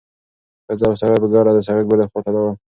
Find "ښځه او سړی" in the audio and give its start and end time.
0.65-1.15